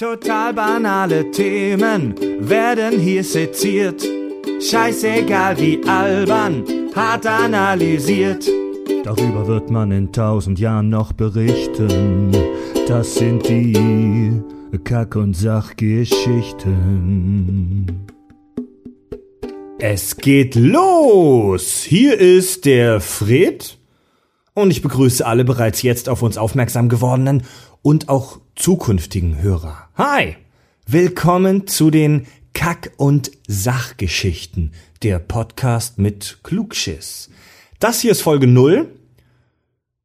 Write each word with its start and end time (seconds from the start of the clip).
Total 0.00 0.52
banale 0.54 1.30
Themen 1.30 2.14
werden 2.40 2.98
hier 2.98 3.22
seziert. 3.22 4.02
Scheißegal 4.58 5.58
wie 5.58 5.78
albern, 5.86 6.64
hart 6.94 7.26
analysiert. 7.26 8.48
Darüber 9.04 9.46
wird 9.46 9.70
man 9.70 9.92
in 9.92 10.10
tausend 10.10 10.58
Jahren 10.58 10.88
noch 10.88 11.12
berichten. 11.12 12.34
Das 12.88 13.16
sind 13.16 13.46
die 13.46 14.40
Kack- 14.84 15.16
und 15.16 15.34
Sachgeschichten. 15.34 18.06
Es 19.78 20.16
geht 20.16 20.54
los! 20.54 21.82
Hier 21.82 22.18
ist 22.18 22.64
der 22.64 23.02
Fred. 23.02 23.76
Und 24.54 24.70
ich 24.70 24.80
begrüße 24.80 25.26
alle 25.26 25.44
bereits 25.44 25.82
jetzt 25.82 26.08
auf 26.08 26.22
uns 26.22 26.38
aufmerksam 26.38 26.88
gewordenen 26.88 27.42
und 27.82 28.08
auch 28.08 28.38
zukünftigen 28.60 29.40
Hörer. 29.40 29.88
Hi! 29.96 30.36
Willkommen 30.86 31.66
zu 31.66 31.90
den 31.90 32.26
Kack- 32.52 32.92
und 32.98 33.30
Sachgeschichten, 33.48 34.72
der 35.02 35.18
Podcast 35.18 35.98
mit 35.98 36.40
Klugschiss. 36.42 37.30
Das 37.78 38.00
hier 38.00 38.12
ist 38.12 38.20
Folge 38.20 38.46
null. 38.46 38.88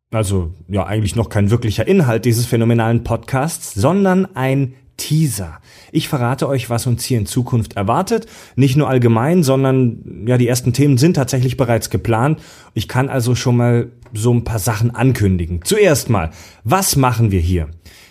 Also, 0.09 0.53
ja, 0.69 0.85
eigentlich 0.85 1.17
noch 1.17 1.27
kein 1.27 1.51
wirklicher 1.51 1.85
Inhalt 1.85 2.23
dieses 2.23 2.45
phänomenalen 2.45 3.03
Podcasts, 3.03 3.73
sondern 3.73 4.37
ein 4.37 4.75
Teaser. 4.97 5.59
Ich 5.91 6.07
verrate 6.07 6.47
euch, 6.47 6.69
was 6.69 6.87
uns 6.87 7.03
hier 7.03 7.17
in 7.17 7.25
Zukunft 7.25 7.73
erwartet. 7.73 8.27
Nicht 8.55 8.75
nur 8.75 8.89
allgemein, 8.89 9.43
sondern 9.43 10.25
ja, 10.27 10.37
die 10.37 10.47
ersten 10.47 10.73
Themen 10.73 10.97
sind 10.97 11.15
tatsächlich 11.15 11.57
bereits 11.57 11.89
geplant. 11.89 12.39
Ich 12.73 12.87
kann 12.87 13.09
also 13.09 13.35
schon 13.35 13.57
mal 13.57 13.91
so 14.13 14.33
ein 14.33 14.43
paar 14.43 14.59
Sachen 14.59 14.91
ankündigen. 14.91 15.61
Zuerst 15.63 16.09
mal, 16.09 16.31
was 16.63 16.95
machen 16.95 17.31
wir 17.31 17.41
hier? 17.41 17.69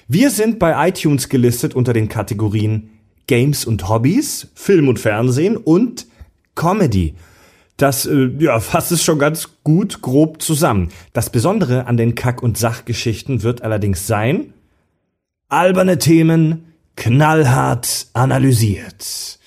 Wir 0.09 0.31
sind 0.31 0.59
bei 0.59 0.89
iTunes 0.89 1.29
gelistet 1.29 1.75
unter 1.75 1.93
den 1.93 2.09
Kategorien 2.09 2.91
Games 3.27 3.65
und 3.65 3.89
Hobbys, 3.89 4.49
Film 4.55 4.89
und 4.89 5.01
Fernsehen 5.01 5.57
und 5.57 6.07
Comedy. 6.55 7.15
Das 7.77 8.07
äh, 8.07 8.31
ja, 8.39 8.61
fasst 8.61 8.93
es 8.93 9.03
schon 9.03 9.19
ganz 9.19 9.49
gut 9.65 10.03
grob 10.03 10.43
zusammen. 10.43 10.91
Das 11.13 11.31
Besondere 11.31 11.87
an 11.87 11.97
den 11.97 12.15
Kack- 12.15 12.43
und 12.43 12.59
Sachgeschichten 12.59 13.43
wird 13.43 13.63
allerdings 13.63 14.07
sein, 14.07 14.53
alberne 15.49 15.99
Themen 15.99 16.74
knallhart 16.97 18.07
analysiert. 18.13 19.39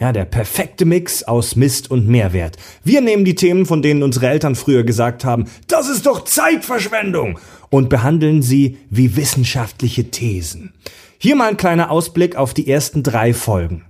Ja, 0.00 0.12
der 0.12 0.26
perfekte 0.26 0.84
Mix 0.84 1.24
aus 1.24 1.56
Mist 1.56 1.90
und 1.90 2.06
Mehrwert. 2.06 2.56
Wir 2.84 3.00
nehmen 3.00 3.24
die 3.24 3.34
Themen, 3.34 3.66
von 3.66 3.82
denen 3.82 4.04
unsere 4.04 4.28
Eltern 4.28 4.54
früher 4.54 4.84
gesagt 4.84 5.24
haben, 5.24 5.46
das 5.66 5.88
ist 5.88 6.06
doch 6.06 6.24
Zeitverschwendung, 6.24 7.38
und 7.70 7.88
behandeln 7.88 8.40
sie 8.42 8.78
wie 8.90 9.16
wissenschaftliche 9.16 10.10
Thesen. 10.10 10.72
Hier 11.18 11.36
mal 11.36 11.48
ein 11.48 11.56
kleiner 11.56 11.90
Ausblick 11.90 12.36
auf 12.36 12.54
die 12.54 12.70
ersten 12.70 13.02
drei 13.02 13.34
Folgen. 13.34 13.84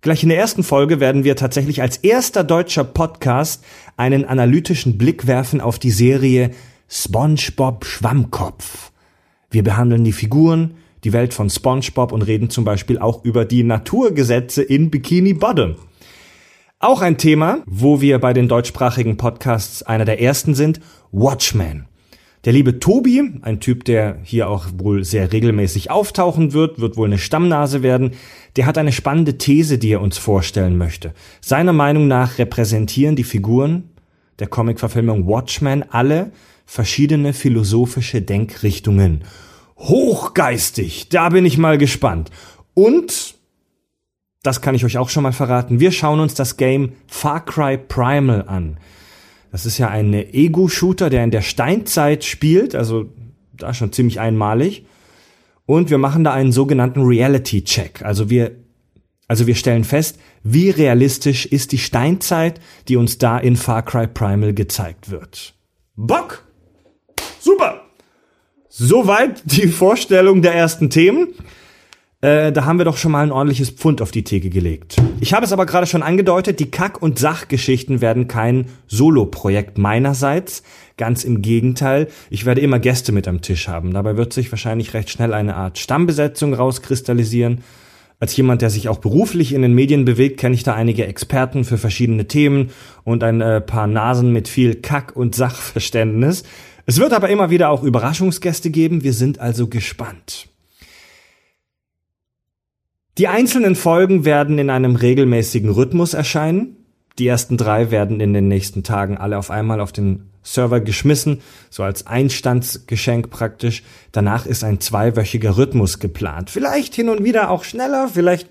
Gleich 0.00 0.22
in 0.22 0.30
der 0.30 0.38
ersten 0.38 0.62
Folge 0.62 0.98
werden 0.98 1.24
wir 1.24 1.36
tatsächlich 1.36 1.82
als 1.82 1.98
erster 1.98 2.42
deutscher 2.42 2.84
Podcast 2.84 3.62
einen 3.98 4.24
analytischen 4.24 4.96
Blick 4.96 5.26
werfen 5.26 5.60
auf 5.60 5.78
die 5.78 5.90
Serie 5.90 6.52
SpongeBob 6.88 7.84
Schwammkopf. 7.84 8.92
Wir 9.50 9.62
behandeln 9.62 10.04
die 10.04 10.12
Figuren, 10.12 10.76
die 11.04 11.12
Welt 11.12 11.34
von 11.34 11.50
SpongeBob 11.50 12.12
und 12.12 12.22
reden 12.22 12.50
zum 12.50 12.64
Beispiel 12.64 12.98
auch 12.98 13.24
über 13.24 13.44
die 13.44 13.62
Naturgesetze 13.62 14.62
in 14.62 14.90
Bikini 14.90 15.34
Bottom. 15.34 15.76
Auch 16.78 17.02
ein 17.02 17.18
Thema, 17.18 17.58
wo 17.66 18.00
wir 18.00 18.18
bei 18.18 18.32
den 18.32 18.48
deutschsprachigen 18.48 19.16
Podcasts 19.16 19.82
einer 19.82 20.04
der 20.04 20.20
ersten 20.20 20.54
sind, 20.54 20.80
Watchmen. 21.12 21.86
Der 22.46 22.54
liebe 22.54 22.80
Tobi, 22.80 23.22
ein 23.42 23.60
Typ, 23.60 23.84
der 23.84 24.18
hier 24.22 24.48
auch 24.48 24.66
wohl 24.78 25.04
sehr 25.04 25.30
regelmäßig 25.30 25.90
auftauchen 25.90 26.54
wird, 26.54 26.80
wird 26.80 26.96
wohl 26.96 27.08
eine 27.08 27.18
Stammnase 27.18 27.82
werden, 27.82 28.12
der 28.56 28.64
hat 28.64 28.78
eine 28.78 28.92
spannende 28.92 29.36
These, 29.36 29.76
die 29.76 29.90
er 29.90 30.00
uns 30.00 30.16
vorstellen 30.16 30.78
möchte. 30.78 31.12
Seiner 31.42 31.74
Meinung 31.74 32.08
nach 32.08 32.38
repräsentieren 32.38 33.14
die 33.14 33.24
Figuren 33.24 33.90
der 34.38 34.46
Comicverfilmung 34.46 35.26
Watchmen 35.26 35.84
alle 35.90 36.32
verschiedene 36.64 37.34
philosophische 37.34 38.22
Denkrichtungen. 38.22 39.24
Hochgeistig, 39.80 41.08
da 41.08 41.30
bin 41.30 41.46
ich 41.46 41.56
mal 41.56 41.78
gespannt. 41.78 42.30
Und, 42.74 43.34
das 44.42 44.60
kann 44.60 44.74
ich 44.74 44.84
euch 44.84 44.98
auch 44.98 45.08
schon 45.08 45.22
mal 45.22 45.32
verraten, 45.32 45.80
wir 45.80 45.90
schauen 45.90 46.20
uns 46.20 46.34
das 46.34 46.56
Game 46.56 46.92
Far 47.06 47.44
Cry 47.44 47.78
Primal 47.78 48.44
an. 48.46 48.78
Das 49.50 49.66
ist 49.66 49.78
ja 49.78 49.88
ein 49.88 50.12
Ego-Shooter, 50.12 51.10
der 51.10 51.24
in 51.24 51.30
der 51.30 51.42
Steinzeit 51.42 52.24
spielt, 52.24 52.74
also 52.74 53.06
da 53.52 53.74
schon 53.74 53.92
ziemlich 53.92 54.20
einmalig. 54.20 54.84
Und 55.66 55.90
wir 55.90 55.98
machen 55.98 56.24
da 56.24 56.32
einen 56.32 56.52
sogenannten 56.52 57.02
Reality-Check. 57.02 58.02
Also 58.02 58.28
wir, 58.28 58.52
also 59.28 59.46
wir 59.46 59.54
stellen 59.54 59.84
fest, 59.84 60.18
wie 60.42 60.70
realistisch 60.70 61.46
ist 61.46 61.72
die 61.72 61.78
Steinzeit, 61.78 62.60
die 62.88 62.96
uns 62.96 63.18
da 63.18 63.38
in 63.38 63.56
Far 63.56 63.82
Cry 63.82 64.06
Primal 64.06 64.52
gezeigt 64.52 65.10
wird. 65.10 65.54
Bock! 65.96 66.44
Super! 67.40 67.79
Soweit 68.82 69.42
die 69.44 69.68
Vorstellung 69.68 70.40
der 70.40 70.54
ersten 70.54 70.88
Themen. 70.88 71.34
Äh, 72.22 72.50
da 72.50 72.64
haben 72.64 72.78
wir 72.78 72.86
doch 72.86 72.96
schon 72.96 73.12
mal 73.12 73.22
ein 73.22 73.30
ordentliches 73.30 73.68
Pfund 73.68 74.00
auf 74.00 74.10
die 74.10 74.24
Theke 74.24 74.48
gelegt. 74.48 74.96
Ich 75.20 75.34
habe 75.34 75.44
es 75.44 75.52
aber 75.52 75.66
gerade 75.66 75.86
schon 75.86 76.02
angedeutet, 76.02 76.60
die 76.60 76.70
Kack- 76.70 77.02
und 77.02 77.18
Sachgeschichten 77.18 78.00
werden 78.00 78.26
kein 78.26 78.68
Solo-Projekt 78.86 79.76
meinerseits. 79.76 80.62
Ganz 80.96 81.24
im 81.24 81.42
Gegenteil, 81.42 82.08
ich 82.30 82.46
werde 82.46 82.62
immer 82.62 82.78
Gäste 82.78 83.12
mit 83.12 83.28
am 83.28 83.42
Tisch 83.42 83.68
haben. 83.68 83.92
Dabei 83.92 84.16
wird 84.16 84.32
sich 84.32 84.50
wahrscheinlich 84.50 84.94
recht 84.94 85.10
schnell 85.10 85.34
eine 85.34 85.56
Art 85.56 85.78
Stammbesetzung 85.78 86.54
rauskristallisieren. 86.54 87.58
Als 88.18 88.34
jemand, 88.34 88.62
der 88.62 88.70
sich 88.70 88.88
auch 88.88 88.98
beruflich 88.98 89.52
in 89.52 89.60
den 89.60 89.74
Medien 89.74 90.06
bewegt, 90.06 90.40
kenne 90.40 90.54
ich 90.54 90.62
da 90.62 90.74
einige 90.74 91.06
Experten 91.06 91.64
für 91.64 91.76
verschiedene 91.76 92.28
Themen 92.28 92.70
und 93.04 93.24
ein 93.24 93.42
äh, 93.42 93.60
paar 93.60 93.86
Nasen 93.86 94.32
mit 94.32 94.48
viel 94.48 94.76
Kack- 94.76 95.16
und 95.16 95.34
Sachverständnis. 95.34 96.44
Es 96.90 96.98
wird 96.98 97.12
aber 97.12 97.28
immer 97.28 97.50
wieder 97.50 97.70
auch 97.70 97.84
Überraschungsgäste 97.84 98.68
geben. 98.68 99.04
Wir 99.04 99.12
sind 99.12 99.38
also 99.38 99.68
gespannt. 99.68 100.48
Die 103.16 103.28
einzelnen 103.28 103.76
Folgen 103.76 104.24
werden 104.24 104.58
in 104.58 104.70
einem 104.70 104.96
regelmäßigen 104.96 105.70
Rhythmus 105.70 106.14
erscheinen. 106.14 106.78
Die 107.20 107.28
ersten 107.28 107.56
drei 107.56 107.92
werden 107.92 108.18
in 108.18 108.34
den 108.34 108.48
nächsten 108.48 108.82
Tagen 108.82 109.18
alle 109.18 109.38
auf 109.38 109.52
einmal 109.52 109.80
auf 109.80 109.92
den 109.92 110.30
Server 110.42 110.80
geschmissen, 110.80 111.42
so 111.70 111.84
als 111.84 112.08
Einstandsgeschenk 112.08 113.30
praktisch. 113.30 113.84
Danach 114.10 114.44
ist 114.44 114.64
ein 114.64 114.80
zweiwöchiger 114.80 115.56
Rhythmus 115.56 116.00
geplant. 116.00 116.50
Vielleicht 116.50 116.96
hin 116.96 117.08
und 117.08 117.22
wieder 117.22 117.50
auch 117.50 117.62
schneller, 117.62 118.08
vielleicht 118.12 118.48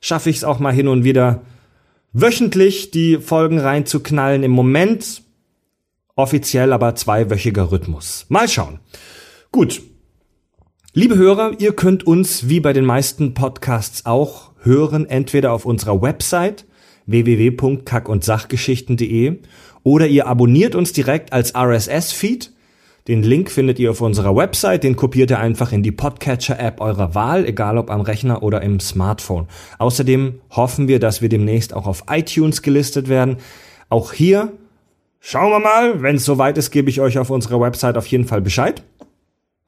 schaffe 0.00 0.30
ich 0.30 0.36
es 0.36 0.44
auch 0.44 0.58
mal 0.58 0.72
hin 0.72 0.88
und 0.88 1.04
wieder 1.04 1.42
wöchentlich 2.14 2.92
die 2.92 3.18
Folgen 3.18 3.58
reinzuknallen. 3.58 4.42
Im 4.42 4.52
Moment 4.52 5.23
offiziell 6.16 6.72
aber 6.72 6.94
zweiwöchiger 6.94 7.70
Rhythmus. 7.70 8.26
Mal 8.28 8.48
schauen. 8.48 8.80
Gut, 9.50 9.82
Liebe 10.96 11.16
Hörer, 11.16 11.54
ihr 11.58 11.72
könnt 11.72 12.06
uns 12.06 12.48
wie 12.48 12.60
bei 12.60 12.72
den 12.72 12.84
meisten 12.84 13.34
Podcasts 13.34 14.06
auch 14.06 14.52
hören, 14.60 15.06
entweder 15.06 15.52
auf 15.52 15.66
unserer 15.66 16.00
Website 16.00 16.66
www.kackundsachgeschichten.de 17.06 19.40
oder 19.82 20.06
ihr 20.06 20.28
abonniert 20.28 20.76
uns 20.76 20.92
direkt 20.92 21.32
als 21.32 21.56
RSS-Feed. 21.56 22.52
Den 23.08 23.24
Link 23.24 23.50
findet 23.50 23.80
ihr 23.80 23.90
auf 23.90 24.02
unserer 24.02 24.36
Website, 24.36 24.84
den 24.84 24.94
kopiert 24.94 25.32
ihr 25.32 25.40
einfach 25.40 25.72
in 25.72 25.82
die 25.82 25.90
Podcatcher-App 25.90 26.80
eurer 26.80 27.16
Wahl, 27.16 27.44
egal 27.44 27.76
ob 27.76 27.90
am 27.90 28.02
Rechner 28.02 28.44
oder 28.44 28.62
im 28.62 28.78
Smartphone. 28.78 29.48
Außerdem 29.80 30.42
hoffen 30.50 30.86
wir, 30.86 31.00
dass 31.00 31.22
wir 31.22 31.28
demnächst 31.28 31.74
auch 31.74 31.88
auf 31.88 32.04
iTunes 32.08 32.62
gelistet 32.62 33.08
werden. 33.08 33.38
Auch 33.88 34.12
hier 34.12 34.52
schauen 35.24 35.50
wir 35.50 35.58
mal, 35.58 36.02
wenn 36.02 36.16
es 36.16 36.24
soweit 36.24 36.58
ist, 36.58 36.70
gebe 36.70 36.90
ich 36.90 37.00
euch 37.00 37.18
auf 37.18 37.30
unserer 37.30 37.60
Website 37.60 37.96
auf 37.96 38.06
jeden 38.06 38.26
Fall 38.26 38.42
Bescheid. 38.42 38.82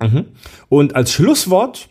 Mhm. 0.00 0.26
Und 0.68 0.94
als 0.94 1.12
Schlusswort, 1.12 1.88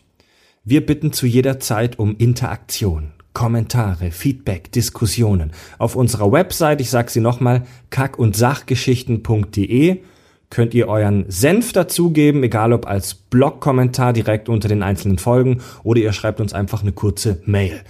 wir 0.64 0.86
bitten 0.86 1.12
zu 1.12 1.26
jeder 1.26 1.58
Zeit 1.58 1.98
um 1.98 2.16
Interaktion. 2.16 3.12
Kommentare, 3.32 4.12
Feedback, 4.12 4.72
Diskussionen. 4.72 5.52
Auf 5.78 5.96
unserer 5.96 6.32
Website, 6.32 6.80
ich 6.80 6.88
sage 6.88 7.10
sie 7.10 7.20
nochmal, 7.20 7.66
kack- 7.90 8.18
und 8.18 8.36
sachgeschichten.de 8.36 10.00
könnt 10.48 10.72
ihr 10.72 10.88
euren 10.88 11.24
Senf 11.28 11.72
dazugeben, 11.72 12.44
egal 12.44 12.72
ob 12.72 12.86
als 12.86 13.14
Blog-Kommentar 13.14 14.12
direkt 14.12 14.48
unter 14.48 14.68
den 14.68 14.84
einzelnen 14.84 15.18
Folgen 15.18 15.60
oder 15.82 16.00
ihr 16.00 16.12
schreibt 16.12 16.40
uns 16.40 16.54
einfach 16.54 16.82
eine 16.82 16.92
kurze 16.92 17.42
Mail. 17.44 17.82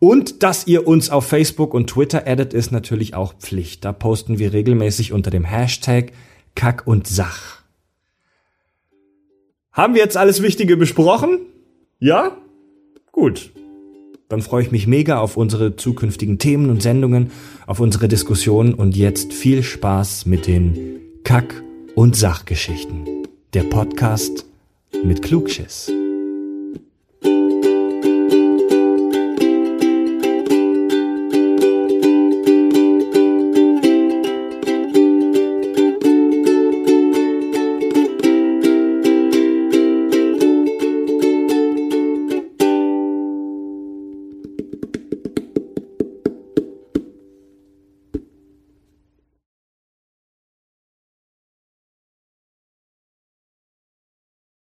Und 0.00 0.42
dass 0.42 0.66
ihr 0.66 0.88
uns 0.88 1.10
auf 1.10 1.26
Facebook 1.26 1.74
und 1.74 1.90
Twitter 1.90 2.26
addet, 2.26 2.54
ist 2.54 2.72
natürlich 2.72 3.14
auch 3.14 3.34
Pflicht. 3.34 3.84
Da 3.84 3.92
posten 3.92 4.38
wir 4.38 4.52
regelmäßig 4.52 5.12
unter 5.12 5.30
dem 5.30 5.44
Hashtag 5.44 6.12
Kack 6.54 6.86
und 6.86 7.06
Sach. 7.06 7.60
Haben 9.72 9.94
wir 9.94 10.02
jetzt 10.02 10.16
alles 10.16 10.42
Wichtige 10.42 10.76
besprochen? 10.76 11.38
Ja? 12.00 12.36
Gut. 13.12 13.52
Dann 14.30 14.40
freue 14.40 14.62
ich 14.62 14.70
mich 14.70 14.86
mega 14.86 15.18
auf 15.18 15.36
unsere 15.36 15.76
zukünftigen 15.76 16.38
Themen 16.38 16.70
und 16.70 16.82
Sendungen, 16.82 17.30
auf 17.66 17.78
unsere 17.80 18.08
Diskussionen 18.08 18.74
und 18.74 18.96
jetzt 18.96 19.32
viel 19.34 19.62
Spaß 19.62 20.24
mit 20.24 20.46
den 20.46 21.00
Kack- 21.24 21.62
und 21.94 22.16
Sachgeschichten. 22.16 23.26
Der 23.52 23.64
Podcast 23.64 24.46
mit 25.04 25.22
Klugschiss. 25.22 25.92